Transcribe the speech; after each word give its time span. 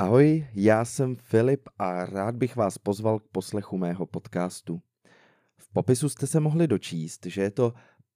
Ahoj, 0.00 0.46
já 0.54 0.84
jsem 0.84 1.16
Filip 1.16 1.68
a 1.78 2.06
rád 2.06 2.36
bych 2.36 2.56
vás 2.56 2.78
pozval 2.78 3.18
k 3.18 3.28
poslechu 3.28 3.78
mého 3.78 4.06
podcastu. 4.06 4.82
V 5.58 5.72
popisu 5.72 6.08
jste 6.08 6.26
se 6.26 6.40
mohli 6.40 6.66
dočíst, 6.66 7.26
že 7.26 7.42
je 7.42 7.50
to 7.50 7.72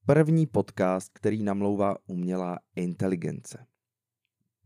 první 0.06 0.46
podcast, 0.46 1.10
který 1.14 1.42
namlouvá 1.42 1.96
umělá 2.06 2.58
inteligence. 2.76 3.66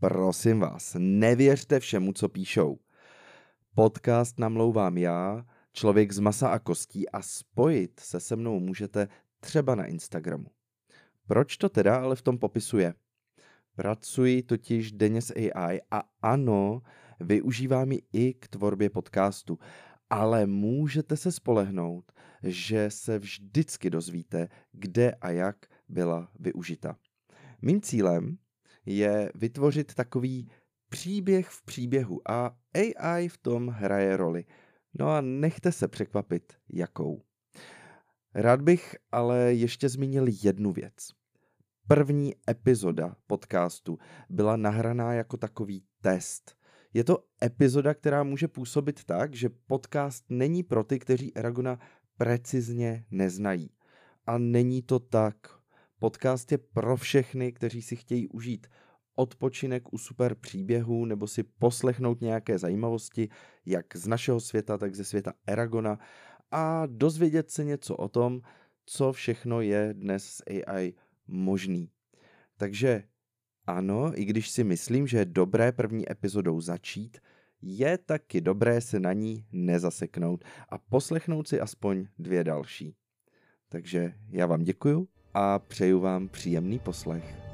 Prosím 0.01 0.61
vás, 0.61 0.97
nevěřte 0.99 1.81
všemu, 1.81 2.13
co 2.13 2.29
píšou. 2.29 2.79
Podcast 3.75 4.39
namlouvám 4.39 4.99
já, 4.99 5.47
člověk 5.73 6.13
z 6.13 6.19
masa 6.19 6.49
a 6.49 6.59
kostí 6.59 7.09
a 7.09 7.23
spojit 7.23 8.01
se 8.01 8.21
se 8.21 8.37
mnou 8.37 8.61
můžete 8.61 9.09
třeba 9.41 9.75
na 9.75 9.87
Instagramu. 9.87 10.47
Proč 11.27 11.57
to 11.57 11.69
teda 11.69 11.97
ale 11.97 12.17
v 12.17 12.23
tom 12.23 12.39
popisu 12.39 12.79
je? 12.79 12.95
Pracuji 13.77 14.43
totiž 14.43 14.93
denně 14.93 15.23
s 15.23 15.35
AI 15.37 15.81
a 15.91 16.03
ano, 16.23 16.83
využívám 17.21 17.93
ji 17.93 18.03
i 18.13 18.35
k 18.35 18.49
tvorbě 18.49 18.91
podcastu, 18.91 19.59
ale 20.11 20.47
můžete 20.47 21.17
se 21.17 21.33
spolehnout, 21.33 22.13
že 22.43 22.91
se 22.91 23.19
vždycky 23.19 23.91
dozvíte, 23.91 24.49
kde 24.73 25.13
a 25.13 25.31
jak 25.31 25.57
byla 25.89 26.31
využita. 26.39 26.97
Mým 27.63 27.81
cílem 27.81 28.39
je 28.87 29.33
vytvořit 29.35 29.95
takový 29.95 30.51
příběh 30.89 31.49
v 31.49 31.63
příběhu 31.63 32.31
a 32.31 32.57
AI 32.75 33.29
v 33.29 33.39
tom 33.39 33.69
hraje 33.69 34.17
roli. 34.17 34.45
No 34.99 35.11
a 35.11 35.21
nechte 35.21 35.73
se 35.73 35.89
překvapit, 35.89 36.53
jakou. 36.69 37.23
Rád 38.35 38.63
bych 38.63 38.97
ale 39.13 39.55
ještě 39.55 39.89
zmínil 39.89 40.27
jednu 40.43 40.73
věc. 40.73 40.95
První 41.89 42.35
epizoda 42.51 43.17
podcastu 43.27 43.99
byla 44.29 44.57
nahraná 44.57 45.13
jako 45.13 45.37
takový 45.37 45.85
test. 46.01 46.58
Je 46.95 47.05
to 47.05 47.25
epizoda, 47.43 47.95
která 47.95 48.23
může 48.23 48.49
působit 48.49 49.05
tak, 49.05 49.35
že 49.35 49.49
podcast 49.49 50.25
není 50.29 50.63
pro 50.63 50.85
ty, 50.85 50.99
kteří 50.99 51.37
Eragona 51.37 51.79
precizně 52.17 53.05
neznají. 53.11 53.71
A 54.27 54.39
není 54.39 54.83
to 54.83 54.99
tak. 54.99 55.37
Podcast 55.99 56.53
je 56.53 56.59
pro 56.59 56.97
všechny, 56.97 57.53
kteří 57.53 57.83
si 57.83 57.97
chtějí 57.97 58.29
užít 58.29 58.67
odpočinek 59.15 59.93
u 59.93 59.99
super 59.99 60.35
příběhů 60.35 61.05
nebo 61.05 61.27
si 61.27 61.43
poslechnout 61.43 62.21
nějaké 62.21 62.59
zajímavosti, 62.59 63.29
jak 63.67 63.97
z 63.97 64.07
našeho 64.07 64.41
světa, 64.41 64.79
tak 64.79 64.95
ze 64.95 65.05
světa 65.05 65.33
Eragona 65.47 65.99
a 66.51 66.87
dozvědět 66.87 67.51
se 67.51 67.65
něco 67.65 67.97
o 67.97 68.09
tom, 68.09 68.41
co 68.87 69.13
všechno 69.13 69.61
je 69.61 69.95
dnes 69.95 70.25
s 70.25 70.43
AI 70.47 70.95
možný. 71.27 71.91
Takže 72.57 73.03
ano, 73.69 74.13
i 74.21 74.25
když 74.25 74.51
si 74.51 74.65
myslím, 74.65 75.07
že 75.07 75.19
je 75.19 75.25
dobré 75.25 75.73
první 75.73 76.11
epizodou 76.11 76.61
začít, 76.61 77.19
je 77.63 77.99
taky 77.99 78.41
dobré 78.41 78.81
se 78.81 79.01
na 79.01 79.13
ní 79.13 79.45
nezaseknout 79.53 80.45
a 80.69 80.79
poslechnout 80.79 81.49
si 81.49 81.61
aspoň 81.61 82.07
dvě 82.19 82.45
další. 82.45 82.95
Takže 83.69 84.13
já 84.31 84.47
vám 84.47 84.63
děkuju 84.63 85.09
a 85.35 85.59
přeju 85.59 86.01
vám 86.01 86.29
příjemný 86.29 86.79
poslech. 86.79 87.48